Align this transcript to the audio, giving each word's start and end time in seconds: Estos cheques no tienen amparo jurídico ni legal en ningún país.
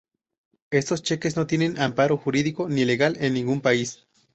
Estos 0.71 1.03
cheques 1.03 1.35
no 1.37 1.45
tienen 1.45 1.79
amparo 1.79 2.17
jurídico 2.17 2.67
ni 2.67 2.85
legal 2.85 3.17
en 3.19 3.35
ningún 3.35 3.61
país. 3.61 4.07